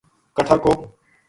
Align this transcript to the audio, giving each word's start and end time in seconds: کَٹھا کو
کَٹھا 0.35 0.55
کو 0.63 0.71